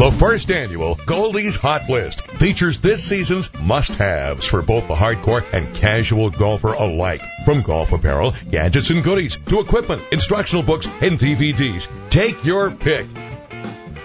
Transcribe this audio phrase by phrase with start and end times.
[0.00, 5.74] The first annual Goldie's Hot List features this season's must-haves for both the hardcore and
[5.74, 7.20] casual golfer alike.
[7.44, 11.86] From golf apparel, gadgets and goodies, to equipment, instructional books, and DVDs.
[12.08, 13.06] Take your pick.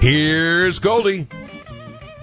[0.00, 1.28] Here's Goldie.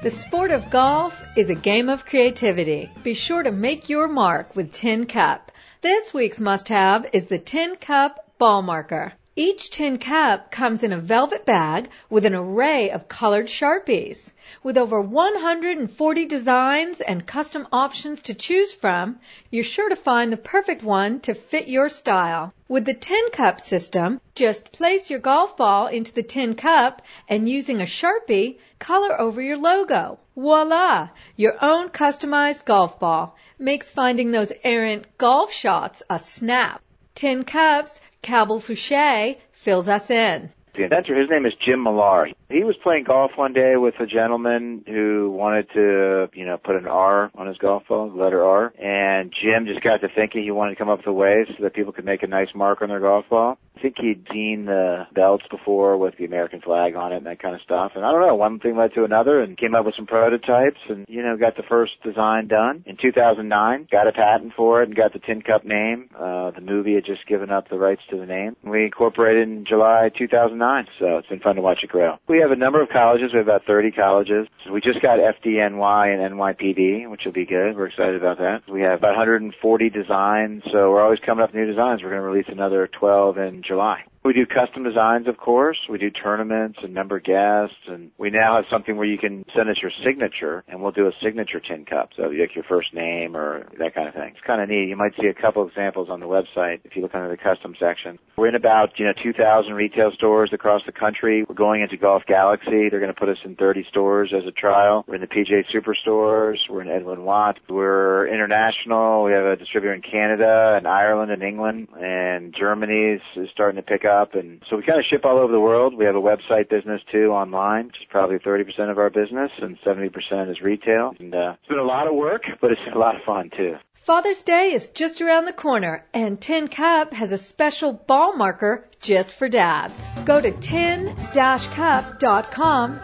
[0.04, 2.92] The sport of golf is a game of creativity.
[3.04, 5.50] Be sure to make your mark with Tin Cup.
[5.80, 9.14] This week's must-have is the Tin Cup Ball Marker.
[9.38, 14.30] Each tin cup comes in a velvet bag with an array of colored Sharpies.
[14.62, 20.38] With over 140 designs and custom options to choose from, you're sure to find the
[20.38, 22.54] perfect one to fit your style.
[22.68, 27.48] With the tin cup system, just place your golf ball into the tin cup and
[27.48, 30.20] using a Sharpie, color over your logo.
[30.36, 31.08] Voila!
[31.38, 36.82] Your own customized golf ball makes finding those errant golf shots a snap.
[37.16, 40.52] Tin cups Cabell Fouché fills us in.
[40.74, 42.30] The inventor, his name is Jim Millar.
[42.50, 46.78] He was playing golf one day with a gentleman who wanted to, you know, put
[46.78, 48.74] an R on his golf ball, letter R.
[48.80, 51.64] And Jim just got to thinking he wanted to come up with a way so
[51.64, 53.58] that people could make a nice mark on their golf ball.
[53.78, 57.42] I think he'd seen the belts before with the American flag on it and that
[57.42, 57.94] kind of stuff.
[57.96, 60.80] And I don't know, one thing led to another and came up with some prototypes
[60.90, 62.84] and, you know, got the first design done.
[62.86, 66.10] In 2009, got a patent for it and got the Tin Cup name.
[66.16, 68.56] Uh, the movie had just given up the rights to the name.
[68.64, 72.18] We incorporated in July 2009, so it's been fun to watch it grow.
[72.28, 73.32] We have a number of colleges.
[73.34, 74.48] We have about 30 colleges.
[74.66, 77.76] So we just got FDNY and NYPD, which will be good.
[77.76, 78.62] We're excited about that.
[78.72, 82.04] We have about 140 designs, so we're always coming up with new designs.
[82.04, 84.04] We're going to release another 12 in July.
[84.24, 85.80] We do custom designs, of course.
[85.90, 89.68] We do tournaments and member guests, and we now have something where you can send
[89.68, 92.12] us your signature, and we'll do a signature tin cup.
[92.16, 94.30] So like your first name or that kind of thing.
[94.30, 94.90] It's kind of neat.
[94.90, 97.74] You might see a couple examples on the website if you look under the custom
[97.80, 98.20] section.
[98.38, 101.44] We're in about you know 2,000 retail stores across the country.
[101.50, 102.90] We're going into Golf Galaxy.
[102.90, 105.04] They're going to put us in 30 stores as a trial.
[105.08, 106.58] We're in the PGA Superstores.
[106.70, 107.60] We're in Edwin Watt.
[107.68, 109.24] We're international.
[109.24, 113.82] We have a distributor in Canada and Ireland and England, and Germany is starting to
[113.82, 115.96] pick up And so we kind of ship all over the world.
[115.98, 119.78] We have a website business too online, which is probably 30% of our business and
[119.86, 121.14] 70% is retail.
[121.20, 123.76] And uh, it's been a lot of work, but it's a lot of fun too.
[123.96, 128.86] Father's Day is just around the corner and Tin Cup has a special ball marker
[129.00, 129.94] just for dads.
[130.26, 131.30] Go to tin-cup.com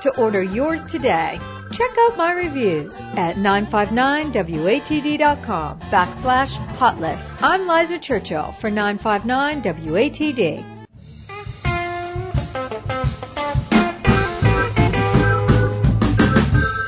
[0.01, 1.39] to order yours today.
[1.71, 7.43] Check out my reviews at 959watd.com backslash hotlist.
[7.43, 10.76] I'm Liza Churchill for 959WATD.